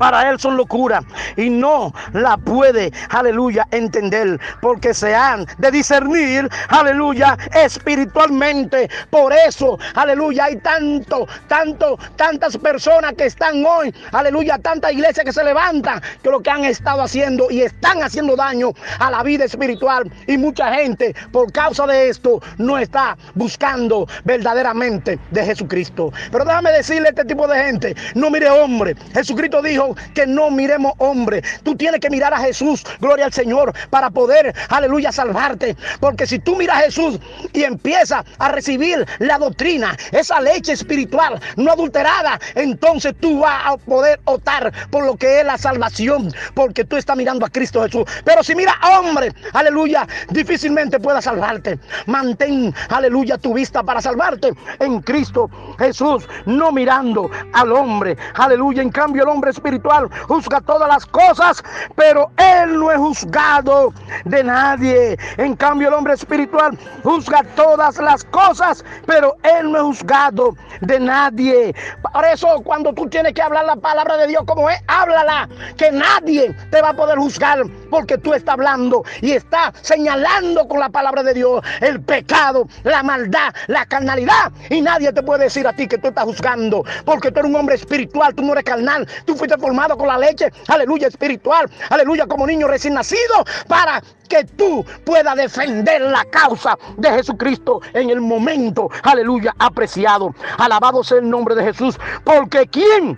para 0.00 0.30
él 0.30 0.40
son 0.40 0.56
locura 0.56 1.02
y 1.36 1.50
no 1.50 1.92
la 2.14 2.38
puede, 2.38 2.90
aleluya, 3.10 3.68
entender 3.70 4.40
porque 4.62 4.94
se 4.94 5.14
han 5.14 5.44
de 5.58 5.70
discernir, 5.70 6.48
aleluya, 6.68 7.36
espiritualmente. 7.54 8.88
Por 9.10 9.34
eso, 9.34 9.78
aleluya, 9.94 10.44
hay 10.44 10.56
tanto, 10.56 11.28
tanto, 11.48 11.98
tantas 12.16 12.56
personas 12.56 13.12
que 13.12 13.26
están 13.26 13.62
hoy, 13.62 13.94
aleluya, 14.12 14.56
tanta 14.56 14.90
iglesia 14.90 15.22
que 15.22 15.34
se 15.34 15.44
levanta, 15.44 16.00
que 16.22 16.30
lo 16.30 16.40
que 16.40 16.48
han 16.48 16.64
estado 16.64 17.02
haciendo 17.02 17.50
y 17.50 17.60
están 17.60 18.02
haciendo 18.02 18.36
daño 18.36 18.70
a 19.00 19.10
la 19.10 19.22
vida 19.22 19.44
espiritual 19.44 20.10
y 20.26 20.38
mucha 20.38 20.72
gente 20.72 21.14
por 21.30 21.52
causa 21.52 21.86
de 21.86 22.08
esto 22.08 22.40
no 22.56 22.78
está 22.78 23.18
buscando 23.34 24.06
verdaderamente 24.24 25.18
de 25.30 25.44
Jesucristo. 25.44 26.10
Pero 26.32 26.46
déjame 26.46 26.72
decirle 26.72 27.08
a 27.08 27.10
este 27.10 27.26
tipo 27.26 27.46
de 27.46 27.62
gente, 27.62 27.94
no 28.14 28.30
mire 28.30 28.48
hombre. 28.48 28.96
Jesucristo 29.12 29.60
dijo 29.60 29.89
que 30.14 30.26
no 30.26 30.50
miremos 30.50 30.92
hombre. 30.98 31.42
Tú 31.62 31.76
tienes 31.76 32.00
que 32.00 32.10
mirar 32.10 32.32
a 32.34 32.38
Jesús, 32.38 32.84
gloria 33.00 33.26
al 33.26 33.32
Señor, 33.32 33.72
para 33.90 34.10
poder, 34.10 34.54
aleluya, 34.68 35.12
salvarte. 35.12 35.76
Porque 36.00 36.26
si 36.26 36.38
tú 36.38 36.56
miras 36.56 36.78
a 36.78 36.82
Jesús 36.82 37.18
y 37.52 37.64
empiezas 37.64 38.24
a 38.38 38.48
recibir 38.48 39.06
la 39.18 39.38
doctrina, 39.38 39.96
esa 40.12 40.40
leche 40.40 40.72
espiritual 40.72 41.40
no 41.56 41.72
adulterada, 41.72 42.38
entonces 42.54 43.14
tú 43.20 43.40
vas 43.40 43.62
a 43.66 43.76
poder 43.76 44.20
optar 44.24 44.72
por 44.90 45.04
lo 45.04 45.16
que 45.16 45.40
es 45.40 45.46
la 45.46 45.58
salvación, 45.58 46.32
porque 46.54 46.84
tú 46.84 46.96
estás 46.96 47.16
mirando 47.16 47.46
a 47.46 47.48
Cristo 47.50 47.82
Jesús. 47.82 48.04
Pero 48.24 48.42
si 48.42 48.54
mira 48.54 48.72
a 48.80 49.00
hombre, 49.00 49.32
aleluya, 49.52 50.06
difícilmente 50.30 51.00
pueda 51.00 51.20
salvarte. 51.20 51.78
Mantén, 52.06 52.74
aleluya, 52.88 53.38
tu 53.38 53.54
vista 53.54 53.82
para 53.82 54.00
salvarte 54.00 54.52
en 54.78 55.00
Cristo 55.00 55.50
Jesús, 55.78 56.28
no 56.46 56.72
mirando 56.72 57.30
al 57.52 57.72
hombre, 57.72 58.16
aleluya. 58.34 58.82
En 58.82 58.90
cambio, 58.90 59.22
el 59.22 59.28
hombre 59.28 59.50
espiritual 59.50 59.79
juzga 60.28 60.60
todas 60.60 60.88
las 60.88 61.06
cosas, 61.06 61.62
pero 61.96 62.30
él 62.36 62.78
no 62.78 62.90
es 62.90 62.98
juzgado 62.98 63.92
de 64.24 64.44
nadie. 64.44 65.18
En 65.36 65.56
cambio, 65.56 65.88
el 65.88 65.94
hombre 65.94 66.14
espiritual 66.14 66.78
juzga 67.02 67.42
todas 67.56 67.98
las 67.98 68.24
cosas, 68.24 68.84
pero 69.06 69.36
él 69.42 69.72
no 69.72 69.78
es 69.78 69.82
juzgado 69.82 70.54
de 70.80 71.00
nadie. 71.00 71.74
Por 72.12 72.24
eso, 72.24 72.60
cuando 72.64 72.92
tú 72.92 73.08
tienes 73.08 73.34
que 73.34 73.42
hablar 73.42 73.64
la 73.64 73.76
palabra 73.76 74.16
de 74.16 74.26
Dios 74.26 74.42
como 74.46 74.68
es, 74.70 74.80
háblala, 74.86 75.48
que 75.76 75.90
nadie 75.92 76.54
te 76.70 76.80
va 76.80 76.90
a 76.90 76.94
poder 76.94 77.18
juzgar 77.18 77.62
porque 77.90 78.18
tú 78.18 78.32
estás 78.32 78.54
hablando 78.54 79.04
y 79.20 79.32
estás 79.32 79.72
señalando 79.82 80.66
con 80.68 80.80
la 80.80 80.88
palabra 80.88 81.22
de 81.22 81.34
Dios 81.34 81.62
el 81.80 82.00
pecado, 82.00 82.66
la 82.84 83.02
maldad, 83.02 83.52
la 83.66 83.84
carnalidad. 83.86 84.52
Y 84.68 84.80
nadie 84.80 85.12
te 85.12 85.22
puede 85.22 85.44
decir 85.44 85.66
a 85.66 85.72
ti 85.72 85.86
que 85.86 85.98
tú 85.98 86.08
estás 86.08 86.24
juzgando 86.24 86.84
porque 87.04 87.30
tú 87.30 87.40
eres 87.40 87.50
un 87.50 87.56
hombre 87.56 87.74
espiritual, 87.74 88.34
tú 88.34 88.42
no 88.42 88.52
eres 88.52 88.64
carnal, 88.64 89.06
tú 89.24 89.36
fuiste 89.36 89.56
formado 89.70 89.96
con 89.96 90.08
la 90.08 90.18
leche, 90.18 90.50
aleluya, 90.66 91.06
espiritual, 91.06 91.70
aleluya, 91.90 92.26
como 92.26 92.44
niño 92.44 92.66
recién 92.66 92.94
nacido, 92.94 93.44
para 93.68 94.02
que 94.28 94.42
tú 94.42 94.84
puedas 95.04 95.36
defender 95.36 96.00
la 96.00 96.24
causa 96.24 96.76
de 96.96 97.08
Jesucristo 97.08 97.80
en 97.94 98.10
el 98.10 98.20
momento, 98.20 98.90
aleluya, 99.04 99.54
apreciado. 99.60 100.34
Alabado 100.58 101.04
sea 101.04 101.18
el 101.18 101.30
nombre 101.30 101.54
de 101.54 101.62
Jesús, 101.62 102.00
porque 102.24 102.66
¿quién 102.66 103.16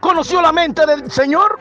conoció 0.00 0.42
la 0.42 0.50
mente 0.50 0.84
del 0.84 1.08
Señor? 1.12 1.60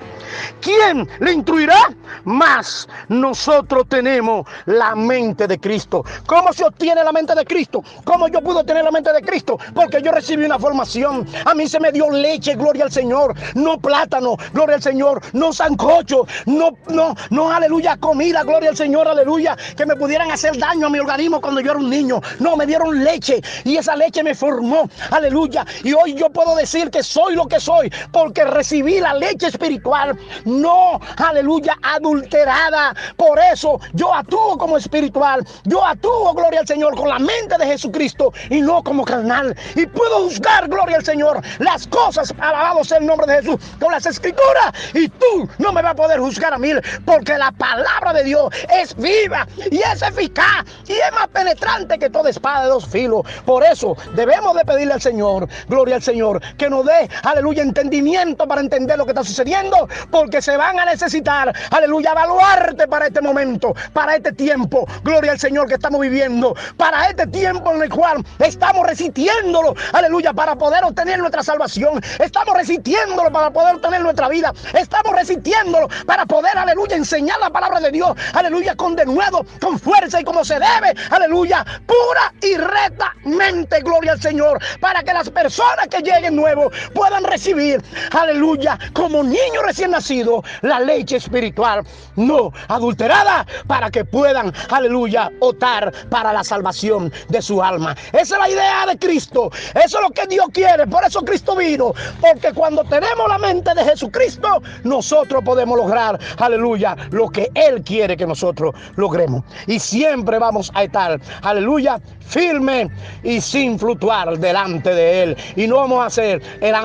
¿Quién 0.61 1.07
le 1.19 1.33
instruirá? 1.33 1.89
Más 2.23 2.87
nosotros 3.07 3.85
tenemos 3.87 4.47
la 4.65 4.95
mente 4.95 5.47
de 5.47 5.59
Cristo. 5.59 6.03
¿Cómo 6.25 6.53
se 6.53 6.65
obtiene 6.65 7.03
la 7.03 7.11
mente 7.11 7.35
de 7.35 7.45
Cristo? 7.45 7.83
¿Cómo 8.03 8.27
yo 8.27 8.41
puedo 8.41 8.63
tener 8.63 8.83
la 8.83 8.91
mente 8.91 9.11
de 9.13 9.21
Cristo? 9.21 9.57
Porque 9.73 10.01
yo 10.01 10.11
recibí 10.11 10.45
una 10.45 10.59
formación. 10.59 11.27
A 11.45 11.53
mí 11.53 11.67
se 11.67 11.79
me 11.79 11.91
dio 11.91 12.09
leche, 12.09 12.55
gloria 12.55 12.85
al 12.85 12.91
Señor. 12.91 13.33
No 13.55 13.77
plátano, 13.79 14.37
gloria 14.53 14.75
al 14.75 14.81
Señor. 14.81 15.21
No 15.33 15.53
sancocho, 15.53 16.27
no, 16.45 16.71
no, 16.89 17.15
no, 17.29 17.51
aleluya, 17.51 17.97
comida, 17.97 18.43
gloria 18.43 18.69
al 18.69 18.77
Señor, 18.77 19.07
aleluya. 19.07 19.57
Que 19.75 19.85
me 19.85 19.95
pudieran 19.95 20.31
hacer 20.31 20.57
daño 20.57 20.87
a 20.87 20.89
mi 20.89 20.99
organismo 20.99 21.41
cuando 21.41 21.61
yo 21.61 21.71
era 21.71 21.79
un 21.79 21.89
niño. 21.89 22.21
No, 22.39 22.55
me 22.55 22.65
dieron 22.65 23.03
leche 23.03 23.41
y 23.63 23.77
esa 23.77 23.95
leche 23.95 24.23
me 24.23 24.35
formó, 24.35 24.89
aleluya. 25.11 25.65
Y 25.83 25.93
hoy 25.93 26.13
yo 26.13 26.29
puedo 26.29 26.55
decir 26.55 26.89
que 26.89 27.03
soy 27.03 27.35
lo 27.35 27.47
que 27.47 27.59
soy 27.59 27.91
porque 28.11 28.43
recibí 28.43 28.99
la 28.99 29.13
leche 29.13 29.47
espiritual 29.47 30.16
no, 30.45 30.99
aleluya, 31.17 31.77
adulterada. 31.81 32.95
Por 33.15 33.39
eso 33.39 33.79
yo 33.93 34.13
actúo 34.13 34.57
como 34.57 34.77
espiritual, 34.77 35.45
yo 35.65 35.83
actúo, 35.83 36.33
gloria 36.33 36.61
al 36.61 36.67
Señor, 36.67 36.95
con 36.95 37.09
la 37.09 37.19
mente 37.19 37.57
de 37.57 37.65
Jesucristo 37.65 38.33
y 38.49 38.61
no 38.61 38.83
como 38.83 39.05
carnal. 39.05 39.55
Y 39.75 39.85
puedo 39.85 40.23
juzgar, 40.23 40.67
gloria 40.67 40.97
al 40.97 41.05
Señor, 41.05 41.41
las 41.59 41.87
cosas, 41.87 42.33
alabado 42.39 42.83
sea 42.83 42.97
el 42.97 43.05
nombre 43.05 43.27
de 43.27 43.41
Jesús, 43.41 43.57
con 43.79 43.91
las 43.91 44.05
escrituras. 44.05 44.73
Y 44.93 45.09
tú 45.09 45.49
no 45.57 45.71
me 45.71 45.81
vas 45.81 45.91
a 45.91 45.95
poder 45.95 46.19
juzgar 46.19 46.53
a 46.53 46.57
mí, 46.57 46.71
porque 47.05 47.37
la 47.37 47.51
palabra 47.51 48.13
de 48.13 48.23
Dios 48.23 48.53
es 48.73 48.95
viva 48.95 49.47
y 49.71 49.77
es 49.77 50.01
eficaz 50.01 50.65
y 50.87 50.93
es 50.93 51.11
más 51.13 51.27
penetrante 51.27 51.97
que 51.97 52.09
toda 52.09 52.29
espada 52.29 52.63
de 52.63 52.69
dos 52.69 52.87
filos. 52.87 53.21
Por 53.45 53.63
eso 53.63 53.95
debemos 54.15 54.55
de 54.55 54.65
pedirle 54.65 54.93
al 54.93 55.01
Señor, 55.01 55.47
gloria 55.67 55.95
al 55.95 56.01
Señor, 56.01 56.41
que 56.57 56.69
nos 56.69 56.85
dé, 56.85 57.09
aleluya, 57.23 57.63
entendimiento 57.63 58.47
para 58.47 58.61
entender 58.61 58.97
lo 58.97 59.05
que 59.05 59.11
está 59.11 59.23
sucediendo, 59.23 59.87
porque 60.11 60.41
se 60.41 60.57
van 60.57 60.79
a 60.79 60.85
necesitar, 60.85 61.53
aleluya, 61.71 62.11
evaluarte 62.11 62.87
para 62.87 63.07
este 63.07 63.21
momento, 63.21 63.73
para 63.93 64.15
este 64.15 64.31
tiempo, 64.31 64.85
gloria 65.03 65.31
al 65.31 65.39
Señor 65.39 65.67
que 65.67 65.75
estamos 65.75 66.01
viviendo, 66.01 66.55
para 66.77 67.09
este 67.09 67.27
tiempo 67.27 67.73
en 67.73 67.83
el 67.83 67.89
cual 67.89 68.23
estamos 68.39 68.85
resistiéndolo, 68.85 69.75
aleluya, 69.93 70.33
para 70.33 70.55
poder 70.55 70.83
obtener 70.83 71.19
nuestra 71.19 71.43
salvación, 71.43 72.01
estamos 72.19 72.55
resistiéndolo 72.55 73.31
para 73.31 73.51
poder 73.51 73.75
obtener 73.75 74.01
nuestra 74.01 74.29
vida, 74.29 74.53
estamos 74.73 75.15
resistiéndolo 75.15 75.87
para 76.05 76.25
poder, 76.25 76.57
aleluya, 76.57 76.95
enseñar 76.95 77.39
la 77.39 77.49
palabra 77.49 77.79
de 77.79 77.91
Dios, 77.91 78.11
aleluya, 78.33 78.75
con 78.75 78.95
denuedo, 78.95 79.45
con 79.61 79.79
fuerza 79.79 80.21
y 80.21 80.23
como 80.23 80.43
se 80.43 80.55
debe, 80.55 80.93
aleluya, 81.09 81.65
pura 81.85 82.33
y 82.41 82.55
rectamente, 82.55 83.79
gloria 83.81 84.13
al 84.13 84.21
Señor, 84.21 84.59
para 84.79 85.03
que 85.03 85.13
las 85.13 85.29
personas 85.29 85.87
que 85.89 86.01
lleguen 86.01 86.35
nuevos 86.35 86.73
puedan 86.93 87.23
recibir, 87.23 87.81
aleluya, 88.11 88.77
como 88.93 89.23
niños 89.23 89.63
recién 89.65 89.91
nacidos, 89.97 90.45
la 90.61 90.79
leche 90.79 91.17
espiritual 91.17 91.83
no 92.15 92.51
adulterada 92.67 93.45
para 93.65 93.89
que 93.89 94.05
puedan, 94.05 94.53
aleluya, 94.69 95.31
otar 95.39 95.91
para 96.09 96.31
la 96.33 96.43
salvación 96.43 97.11
de 97.29 97.41
su 97.41 97.61
alma. 97.63 97.95
Esa 98.13 98.35
es 98.35 98.41
la 98.41 98.49
idea 98.49 98.85
de 98.85 98.97
Cristo. 98.99 99.49
Eso 99.73 99.97
es 99.97 100.03
lo 100.03 100.11
que 100.11 100.27
Dios 100.27 100.47
quiere. 100.53 100.85
Por 100.85 101.03
eso 101.03 101.21
Cristo 101.21 101.55
vino. 101.55 101.93
Porque 102.21 102.53
cuando 102.53 102.83
tenemos 102.83 103.27
la 103.27 103.39
mente 103.39 103.73
de 103.73 103.83
Jesucristo, 103.83 104.61
nosotros 104.83 105.43
podemos 105.43 105.77
lograr, 105.77 106.19
aleluya, 106.37 106.95
lo 107.09 107.29
que 107.29 107.49
Él 107.55 107.83
quiere 107.83 108.15
que 108.15 108.27
nosotros 108.27 108.75
logremos. 108.95 109.43
Y 109.65 109.79
siempre 109.79 110.37
vamos 110.37 110.71
a 110.75 110.83
estar, 110.83 111.19
aleluya, 111.41 111.99
firme 112.19 112.89
y 113.23 113.41
sin 113.41 113.79
fluctuar 113.79 114.37
delante 114.37 114.93
de 114.93 115.23
Él. 115.23 115.37
Y 115.55 115.65
no 115.67 115.77
vamos 115.77 115.99
a 116.03 116.05
hacer 116.05 116.41
el, 116.61 116.75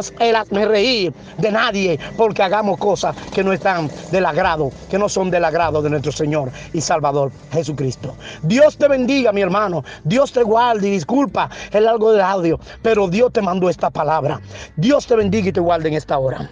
el 0.51 0.69
reír 0.69 1.13
de 1.39 1.51
nadie 1.53 1.99
porque 2.17 2.43
hagamos 2.43 2.79
cosas 2.79 3.02
que 3.35 3.43
no 3.43 3.53
están 3.53 3.91
del 4.11 4.27
agrado, 4.27 4.71
que 4.91 4.99
no 4.99 5.09
son 5.09 5.31
del 5.31 5.45
agrado 5.45 5.83
de 5.83 5.91
nuestro 5.91 6.13
Señor 6.13 6.51
y 6.73 6.81
Salvador 6.81 7.33
Jesucristo. 7.53 8.15
Dios 8.43 8.77
te 8.77 8.89
bendiga, 8.89 9.33
mi 9.33 9.41
hermano. 9.41 9.85
Dios 10.05 10.33
te 10.33 10.43
guarde 10.43 10.89
y 10.89 10.93
disculpa 10.93 11.51
el 11.73 11.89
algo 11.89 12.13
de 12.13 12.23
audio, 12.23 12.61
pero 12.83 13.09
Dios 13.09 13.33
te 13.33 13.43
mandó 13.43 13.69
esta 13.69 13.91
palabra. 13.91 14.41
Dios 14.77 15.07
te 15.07 15.17
bendiga 15.17 15.49
y 15.49 15.53
te 15.53 15.61
guarde 15.61 15.89
en 15.89 15.95
esta 15.95 16.19
hora. 16.19 16.49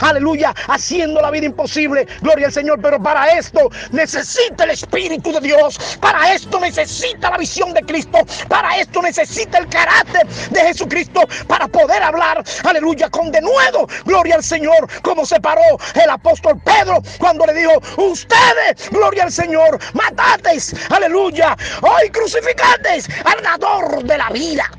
Aleluya, 0.00 0.54
haciendo 0.68 1.20
la 1.20 1.30
vida 1.30 1.46
imposible, 1.46 2.06
gloria 2.20 2.46
al 2.46 2.52
Señor, 2.52 2.80
pero 2.82 3.02
para 3.02 3.32
esto 3.32 3.70
necesita 3.92 4.64
el 4.64 4.70
Espíritu 4.70 5.32
de 5.32 5.40
Dios, 5.40 5.78
para 6.00 6.32
esto 6.32 6.60
necesita 6.60 7.30
la 7.30 7.38
visión 7.38 7.72
de 7.74 7.82
Cristo, 7.82 8.18
para 8.48 8.76
esto 8.78 9.02
necesita 9.02 9.58
el 9.58 9.68
carácter 9.68 10.26
de 10.50 10.60
Jesucristo, 10.60 11.22
para 11.46 11.68
poder 11.68 12.02
hablar, 12.02 12.42
aleluya, 12.64 13.08
con 13.10 13.30
denuedo, 13.30 13.86
gloria 14.04 14.36
al 14.36 14.42
Señor, 14.42 14.88
como 15.02 15.24
se 15.24 15.40
paró 15.40 15.62
el 15.94 16.10
apóstol 16.10 16.60
Pedro 16.64 17.02
cuando 17.18 17.46
le 17.46 17.54
dijo, 17.54 17.72
ustedes, 17.96 18.90
gloria 18.90 19.24
al 19.24 19.32
Señor, 19.32 19.78
matateis, 19.94 20.74
aleluya, 20.90 21.56
hoy 21.82 22.10
crucificateis 22.10 23.08
al 23.24 23.42
dador 23.42 24.04
de 24.04 24.18
la 24.18 24.30
vida. 24.30 24.70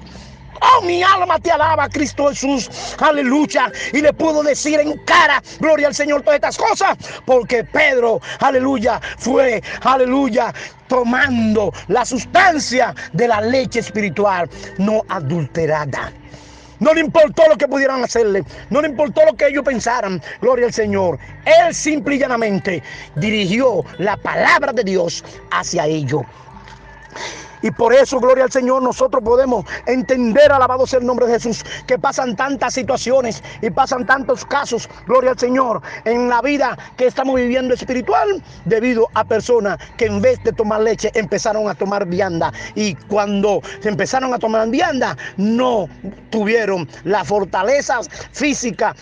Oh, 0.62 0.82
mi 0.84 1.01
alma 1.04 1.39
te 1.39 1.51
alaba, 1.51 1.88
Cristo 1.89 2.30
Jesús. 2.30 2.96
Aleluya. 3.00 3.72
Y 3.94 4.01
le 4.01 4.13
pudo 4.13 4.44
decir 4.44 4.80
en 4.80 4.98
cara, 5.06 5.42
gloria 5.60 5.88
al 5.88 5.96
Señor, 5.96 6.22
todas 6.22 6.36
estas 6.36 6.58
cosas. 6.58 6.98
Porque 7.25 7.63
Pedro, 7.63 8.20
aleluya, 8.39 9.00
fue, 9.18 9.62
aleluya, 9.84 10.54
tomando 10.88 11.72
la 11.88 12.06
sustancia 12.06 12.94
de 13.13 13.28
la 13.28 13.42
leche 13.42 13.80
espiritual 13.80 14.50
no 14.78 15.04
adulterada. 15.08 16.12
No 16.80 16.94
le 16.94 17.01
importó 17.01 17.44
lo 17.50 17.58
que 17.58 17.68
pudieran 17.68 18.04
hacerle. 18.04 18.44
No 18.70 18.82
le 18.82 18.88
importó 18.88 19.25
lo 19.25 19.36
que 19.36 19.48
ellos 19.48 19.63
pensaran. 19.63 20.22
Gloria 20.42 20.68
al 20.68 20.74
Señor. 20.74 21.20
Él 21.46 21.75
simple 21.75 22.16
y 22.16 22.20
llanamente 22.20 22.82
dirigió 23.16 23.84
la 23.98 24.16
palabra 24.16 24.72
de 24.72 24.84
Dios 24.84 25.24
hacia 25.51 25.86
ellos. 25.88 26.24
Y 27.62 27.72
por 27.72 27.94
eso, 27.94 28.20
gloria 28.20 28.46
al 28.46 28.51
Señor, 28.51 28.82
nosotros 28.82 29.24
podemos 29.24 29.66
entender, 29.86 30.51
alabado 30.51 30.88
sea 30.88 31.00
el 31.00 31.06
nombre 31.06 31.28
de 31.28 31.34
Jesús, 31.34 31.63
que 31.88 31.98
pasan 31.98 32.36
tantas 32.36 32.74
situaciones 32.74 33.44
y 33.62 33.70
pasan 33.70 34.06
tantos 34.06 34.46
casos, 34.46 34.89
gloria 35.08 35.32
al 35.32 35.39
Señor, 35.39 35.82
en 36.06 36.30
la 36.30 36.42
vida 36.42 36.78
que 36.98 37.08
estamos 37.08 37.36
viviendo 37.36 37.74
espiritual, 37.74 38.42
debido 38.66 39.08
a 39.13 39.24
personas 39.24 39.78
que 39.98 40.06
en 40.06 40.22
vez 40.22 40.42
de 40.44 40.54
tomar 40.54 40.82
leche 40.82 41.12
empezaron 41.13 41.68
a 41.68 41.75
tomar 41.75 42.06
vianda. 42.06 42.54
Y 42.75 42.96
cuando 42.96 43.62
empezaron 43.84 44.34
a 44.34 44.39
tomar 44.39 44.70
vianda, 44.70 45.18
no 45.38 45.88
tuvieron 46.30 46.88
la 47.04 47.24
fortaleza 47.24 48.00
física, 48.32 48.96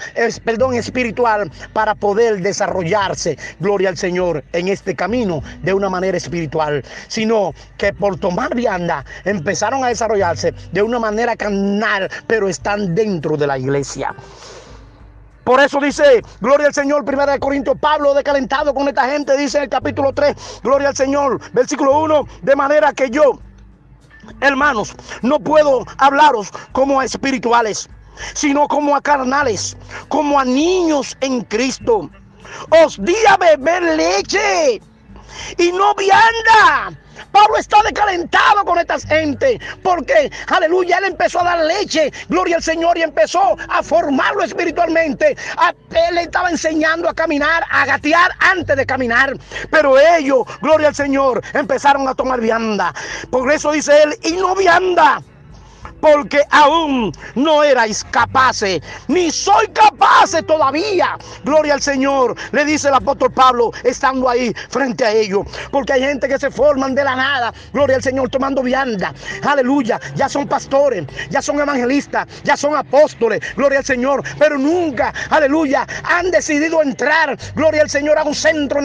perdón, 0.44 0.74
espiritual 0.76 1.52
para 1.74 1.96
poder 1.96 2.42
desarrollarse, 2.42 3.38
gloria 3.60 3.90
al 3.90 3.98
Señor, 3.98 4.44
en 4.54 4.68
este 4.68 4.96
camino 4.96 5.42
de 5.62 5.74
una 5.74 5.90
manera 5.90 6.18
espiritual, 6.18 6.84
sino 7.08 7.54
que 7.78 7.94
por 7.94 8.18
tomar 8.18 8.47
vianda 8.50 9.06
empezaron 9.26 9.84
a 9.84 9.88
desarrollarse 9.88 10.54
de 10.72 10.82
una 10.82 11.00
manera 11.00 11.36
carnal, 11.36 12.10
pero 12.28 12.48
están 12.48 12.96
dentro 12.96 13.38
de 13.38 13.48
la 13.48 13.58
iglesia. 13.58 14.14
Por 15.48 15.62
eso 15.62 15.80
dice, 15.80 16.22
gloria 16.42 16.68
al 16.68 16.74
Señor, 16.74 17.06
primera 17.06 17.32
de 17.32 17.40
Corintios, 17.40 17.78
Pablo 17.80 18.14
decalentado 18.14 18.74
con 18.74 18.90
esta 18.90 19.10
gente, 19.10 19.38
dice 19.38 19.60
en 19.60 19.64
el 19.64 19.70
capítulo 19.70 20.12
3, 20.12 20.60
gloria 20.62 20.90
al 20.90 20.96
Señor, 20.96 21.40
versículo 21.54 22.02
1, 22.02 22.28
de 22.42 22.56
manera 22.56 22.92
que 22.92 23.10
yo, 23.10 23.40
hermanos, 24.42 24.94
no 25.22 25.40
puedo 25.40 25.86
hablaros 26.00 26.52
como 26.74 27.00
a 27.00 27.06
espirituales, 27.06 27.90
sino 28.34 28.68
como 28.68 28.94
a 28.94 29.02
carnales, 29.02 29.78
como 30.10 30.38
a 30.38 30.44
niños 30.44 31.16
en 31.22 31.42
Cristo. 31.44 32.10
Os 32.84 32.98
di 33.02 33.16
a 33.30 33.38
beber 33.38 33.84
leche 33.96 34.82
y 35.58 35.72
no 35.72 35.96
vianda 35.96 36.98
Pablo 37.32 37.58
está 37.58 37.82
decalentado 37.84 38.64
con 38.66 38.80
esta 38.80 39.00
gente 39.00 39.60
porque, 39.84 40.32
aleluya, 40.48 40.98
él 40.98 41.06
empezó 41.06 41.42
a 41.42 41.46
dar 41.46 41.66
leche, 41.66 42.12
gloria 42.30 42.58
al 42.58 42.64
Señor, 42.64 42.98
y 42.98 43.04
empezó 43.04 43.58
a 43.70 43.84
formarlo 43.84 44.44
espiritualmente. 44.44 45.36
Él 45.92 46.16
le 46.16 46.24
estaba 46.24 46.50
enseñando 46.50 47.10
a 47.10 47.14
caminar, 47.14 47.64
a 47.70 47.86
gatear 47.86 48.32
antes 48.40 48.76
de 48.76 48.86
caminar. 48.86 49.38
Pero 49.72 49.98
ellos, 50.00 50.44
gloria 50.62 50.90
al 50.90 50.96
Señor, 50.96 51.42
empezaron 51.54 52.08
a 52.08 52.16
tomar 52.16 52.40
vianda. 52.42 52.94
Por 53.30 53.52
eso 53.52 53.72
dice 53.72 54.04
él, 54.04 54.18
y 54.24 54.34
no 54.34 54.56
vianda 54.56 55.22
porque 56.00 56.42
aún 56.52 57.12
no 57.36 57.64
erais 57.64 58.04
capaces, 58.12 58.82
ni 59.08 59.32
soy 59.32 59.68
capaces 59.70 60.46
todavía. 60.46 61.18
Gloria 61.44 61.74
al 61.74 61.82
Señor, 61.82 62.36
le 62.52 62.66
dice 62.66 62.88
el 62.90 62.96
apóstol 62.96 63.32
Pablo, 63.32 63.72
estando 63.84 64.30
ahí 64.30 64.54
frente 64.70 65.06
a 65.06 65.12
ellos, 65.12 65.46
porque 65.72 65.94
hay 65.94 66.02
gente 66.02 66.28
que 66.28 66.40
se 66.40 66.52
forman 66.52 66.96
de 66.96 67.04
la 67.04 67.16
nada, 67.16 67.54
gloria 67.74 67.96
al 67.96 68.04
Señor, 68.04 68.30
tomando 68.30 68.62
vianda, 68.62 69.14
aleluya, 69.44 70.00
ya 70.16 70.30
son 70.30 70.48
pastores, 70.48 71.06
ya 71.30 71.42
son 71.42 71.60
evangelistas, 71.60 72.28
ya 72.44 72.58
son 72.58 72.76
apóstoles, 72.76 73.42
gloria 73.56 73.80
al 73.80 73.86
Señor, 73.86 74.24
pero 74.38 74.58
nunca, 74.58 75.14
aleluya, 75.30 75.88
han 76.04 76.32
decidido 76.32 76.82
entrar, 76.82 77.38
gloria 77.56 77.82
al 77.82 77.90
Señor, 77.90 78.18
a 78.18 78.24
un 78.24 78.36
centro 78.36 78.80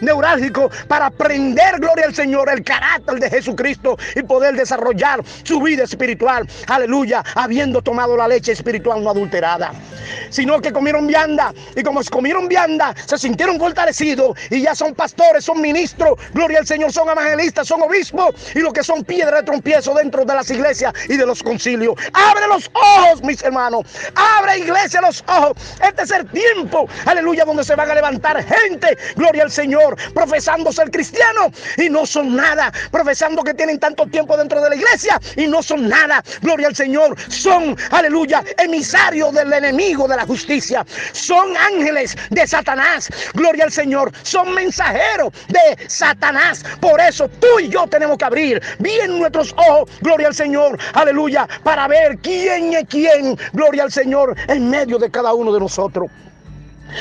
neurálgico 0.00 0.70
para 0.88 1.06
aprender, 1.06 1.78
gloria 1.78 2.06
al 2.06 2.14
Señor, 2.14 2.48
el 2.50 2.62
carácter 2.62 3.18
de 3.20 3.30
Jesucristo 3.30 3.96
y 4.14 4.22
poder 4.22 4.56
desarrollar 4.56 5.22
su 5.42 5.60
vida 5.60 5.84
espiritual 5.84 6.43
aleluya, 6.66 7.22
habiendo 7.34 7.82
tomado 7.82 8.16
la 8.16 8.28
leche 8.28 8.52
espiritual 8.52 9.02
no 9.02 9.10
adulterada, 9.10 9.72
sino 10.30 10.60
que 10.60 10.72
comieron 10.72 11.06
vianda 11.06 11.52
y 11.76 11.82
como 11.82 12.00
comieron 12.10 12.48
vianda, 12.48 12.94
se 13.06 13.18
sintieron 13.18 13.58
fortalecidos 13.58 14.36
y 14.50 14.62
ya 14.62 14.74
son 14.74 14.94
pastores, 14.94 15.44
son 15.44 15.60
ministros, 15.60 16.18
gloria 16.32 16.58
al 16.58 16.66
Señor, 16.66 16.92
son 16.92 17.08
evangelistas, 17.08 17.66
son 17.66 17.82
obispos 17.82 18.34
y 18.54 18.60
lo 18.60 18.72
que 18.72 18.82
son 18.82 19.04
piedra 19.04 19.38
de 19.38 19.42
trompiezo 19.44 19.94
dentro 19.94 20.24
de 20.24 20.34
las 20.34 20.50
iglesias 20.50 20.92
y 21.08 21.16
de 21.16 21.26
los 21.26 21.42
concilios. 21.42 21.94
Abre 22.12 22.46
los 22.48 22.70
ojos, 22.74 23.22
mis 23.22 23.42
hermanos, 23.42 23.82
abre 24.14 24.58
iglesia 24.58 25.00
los 25.00 25.24
ojos. 25.28 25.56
Este 25.82 26.02
es 26.02 26.10
el 26.10 26.28
tiempo, 26.30 26.88
aleluya, 27.06 27.44
donde 27.44 27.64
se 27.64 27.74
van 27.74 27.90
a 27.90 27.94
levantar 27.94 28.44
gente, 28.44 28.96
gloria 29.16 29.44
al 29.44 29.50
Señor, 29.50 29.96
profesando 30.12 30.72
ser 30.72 30.90
cristiano 30.90 31.50
y 31.76 31.88
no 31.88 32.06
son 32.06 32.36
nada, 32.36 32.72
profesando 32.90 33.42
que 33.42 33.54
tienen 33.54 33.78
tanto 33.78 34.06
tiempo 34.06 34.36
dentro 34.36 34.60
de 34.60 34.70
la 34.70 34.76
iglesia 34.76 35.20
y 35.36 35.46
no 35.46 35.62
son 35.62 35.88
nada, 35.88 36.22
gloria 36.40 36.68
al 36.68 36.76
Señor, 36.76 37.16
son, 37.30 37.76
aleluya, 37.90 38.42
emisarios 38.58 39.32
del 39.32 39.52
enemigo 39.52 40.06
de 40.08 40.16
la 40.16 40.26
justicia, 40.26 40.84
son 41.12 41.56
ángeles 41.56 42.16
de 42.30 42.46
Satanás, 42.46 43.08
gloria 43.34 43.64
al 43.64 43.72
Señor, 43.72 44.12
son 44.22 44.54
mensajeros 44.54 45.32
de 45.48 45.88
Satanás. 45.88 46.64
Por 46.80 47.00
eso 47.00 47.28
tú 47.28 47.60
y 47.60 47.68
yo 47.68 47.86
tenemos 47.86 48.18
que 48.18 48.24
abrir 48.24 48.62
bien 48.78 49.18
nuestros 49.18 49.54
ojos, 49.56 49.90
gloria 50.00 50.28
al 50.28 50.34
Señor, 50.34 50.78
aleluya, 50.94 51.48
para 51.62 51.88
ver 51.88 52.18
quién 52.18 52.74
es 52.74 52.84
quién, 52.88 53.36
gloria 53.52 53.84
al 53.84 53.92
Señor, 53.92 54.36
en 54.48 54.70
medio 54.70 54.98
de 54.98 55.10
cada 55.10 55.34
uno 55.34 55.52
de 55.52 55.60
nosotros. 55.60 56.10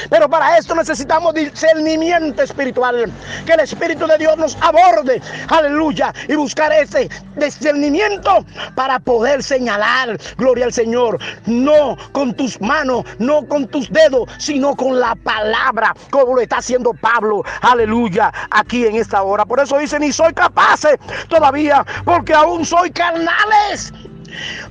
Pero 0.10 0.30
para 0.30 0.58
esto 0.58 0.76
necesitamos 0.76 1.34
discernimiento 1.34 2.42
espiritual. 2.42 3.12
Que 3.46 3.54
el 3.54 3.60
Espíritu 3.62 4.08
de 4.08 4.18
Dios 4.18 4.38
nos 4.38 4.58
aborde. 4.62 5.22
Aleluya. 5.50 6.14
Y 6.28 6.36
buscar 6.36 6.72
ese 6.72 7.10
discernimiento 7.36 8.46
para 8.76 9.00
poder 9.00 9.44
señalar. 9.44 10.18
Gloria 10.38 10.66
al 10.66 10.74
Señor. 10.74 11.20
No 11.46 11.98
con 12.12 12.34
tus 12.34 12.60
manos, 12.62 13.06
no 13.20 13.48
con 13.48 13.68
tus 13.68 13.92
dedos, 13.92 14.30
sino 14.38 14.76
con 14.76 15.00
la 15.00 15.16
palabra. 15.16 15.94
Como 16.10 16.36
lo 16.36 16.42
está 16.42 16.58
haciendo 16.58 16.94
Pablo. 16.94 17.44
Aleluya. 17.62 18.32
Aquí 18.52 18.86
en 18.86 18.96
esta 18.96 19.24
hora. 19.24 19.46
Por 19.46 19.60
eso 19.60 19.78
dice, 19.78 20.00
ni 20.00 20.12
soy 20.12 20.34
capaz 20.34 20.82
todavía. 21.28 21.86
Porque 22.06 22.34
aún 22.34 22.66
soy 22.66 22.92
carnales. 22.92 23.94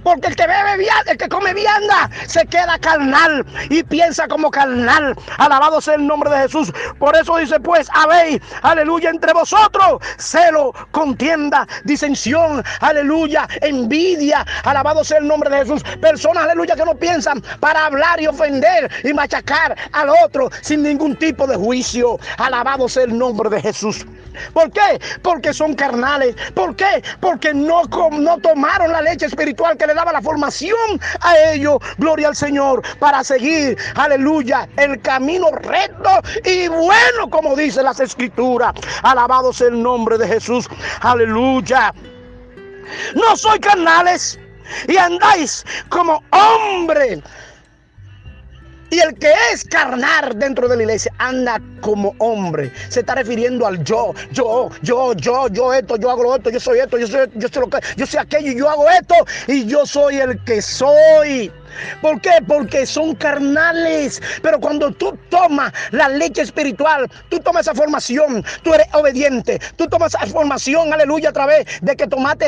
Porque 0.03 0.29
el 0.29 0.37
que 0.37 0.47
bebe 0.47 0.79
vianda, 0.79 1.13
el 1.13 1.19
que 1.19 1.29
come 1.29 1.55
vianda, 1.55 2.11
se 2.27 2.47
queda 2.47 2.79
carnal 2.79 3.45
y 3.71 3.83
piensa 3.83 4.29
como 4.29 4.51
carnal. 4.51 5.15
Alabado 5.39 5.81
sea 5.81 5.95
el 5.95 6.07
nombre 6.07 6.31
de 6.31 6.39
Jesús. 6.43 6.73
Por 6.99 7.17
eso 7.17 7.37
dice, 7.37 7.59
pues, 7.61 7.89
habéis, 7.93 8.41
aleluya, 8.63 9.11
entre 9.11 9.33
vosotros, 9.33 9.99
celo, 10.19 10.73
contienda, 10.91 11.67
disensión, 11.85 12.63
aleluya, 12.81 13.49
envidia. 13.61 14.45
Alabado 14.65 15.05
sea 15.05 15.19
el 15.19 15.29
nombre 15.29 15.51
de 15.51 15.59
Jesús. 15.59 15.83
Personas, 16.01 16.45
aleluya, 16.45 16.77
que 16.77 16.85
no 16.85 16.95
piensan 16.95 17.43
para 17.61 17.87
hablar 17.87 18.21
y 18.21 18.27
ofender 18.27 18.91
y 19.05 19.13
machacar 19.13 19.77
al 19.93 20.11
otro 20.25 20.51
sin 20.61 20.83
ningún 20.83 21.17
tipo 21.17 21.47
de 21.47 21.57
juicio. 21.57 22.19
Alabado 22.39 22.89
sea 22.89 23.05
el 23.05 23.17
nombre 23.17 23.51
de 23.51 23.61
Jesús. 23.61 24.05
¿Por 24.53 24.71
qué? 24.71 25.01
Porque 25.23 25.53
son 25.53 25.75
carnales. 25.75 26.35
¿Por 26.55 26.77
qué? 26.77 27.03
Porque 27.21 27.55
no, 27.55 27.83
no 28.13 28.39
tomaron 28.39 28.93
la 28.93 29.03
leche 29.03 29.27
espiritual 29.27 29.77
que 29.77 29.87
le 29.87 29.95
daba 29.95 30.13
la 30.13 30.23
formación 30.23 31.01
a 31.21 31.37
ellos, 31.53 31.79
gloria 31.99 32.29
al 32.29 32.37
Señor, 32.37 32.83
para 32.99 33.25
seguir, 33.25 33.77
aleluya, 33.95 34.69
el 34.77 35.01
camino 35.01 35.51
recto 35.53 36.11
y 36.45 36.69
bueno, 36.69 37.31
como 37.31 37.57
dice 37.57 37.83
las 37.83 38.01
escrituras. 38.01 38.75
Alabado 39.03 39.53
sea 39.53 39.69
el 39.69 39.83
nombre 39.83 40.19
de 40.19 40.27
Jesús, 40.27 40.69
aleluya. 41.01 41.93
No 43.15 43.37
soy 43.37 43.59
carnales 43.61 44.39
y 44.89 44.97
andáis 44.97 45.65
como 45.89 46.23
hombres 46.31 47.21
y 48.93 49.01
el 49.01 49.15
que 49.15 49.33
es 49.53 49.65
carnal 49.65 50.39
dentro 50.39 50.69
de 50.69 50.77
la 50.77 50.83
iglesia 50.83 51.13
anda 51.17 51.61
como 51.81 52.15
hombre. 52.19 52.71
Se 52.91 53.01
está 53.01 53.15
refiriendo 53.15 53.67
al 53.67 53.83
yo, 53.83 54.13
yo, 54.33 54.69
yo, 54.83 55.15
yo, 55.15 55.49
yo 55.49 55.73
esto, 55.73 55.97
yo 55.97 56.11
hago 56.11 56.37
esto, 56.37 56.51
yo 56.51 56.61
soy 56.61 56.81
esto, 56.81 56.99
yo 56.99 57.07
soy, 57.07 57.27
yo 57.35 57.49
soy 57.49 57.63
lo 57.63 57.71
que, 57.71 57.79
yo 57.97 58.07
soy 58.07 58.21
aquello, 58.21 58.53
yo 58.53 58.69
hago 58.69 58.89
esto 58.91 59.15
y 59.49 59.67
yo 59.67 59.87
soy 59.87 60.19
el 60.19 60.39
que 60.45 60.61
soy. 60.61 61.51
¿Por 62.01 62.21
qué? 62.21 62.33
Porque 62.47 62.87
son 62.87 63.15
carnales. 63.15 64.21
Pero 64.43 64.61
cuando 64.61 64.91
tú 64.93 65.19
tomas 65.31 65.73
la 65.91 66.09
leche 66.09 66.43
espiritual, 66.43 67.11
tú 67.29 67.39
tomas 67.41 67.63
esa 67.63 67.75
formación, 67.75 68.45
tú 68.63 68.75
eres 68.75 68.87
obediente, 68.93 69.61
tú 69.77 69.87
tomas 69.87 70.15
esa 70.15 70.27
formación, 70.27 70.93
aleluya, 70.93 71.31
a 71.31 71.33
través 71.33 71.67
de 71.81 71.97
que 71.97 72.07
tomaste 72.07 72.41